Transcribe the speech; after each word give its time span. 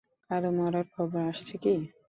কারো 0.25 0.49
মরার 0.57 0.85
খবর 0.93 1.21
আসছে 1.31 1.55
কী? 1.63 1.73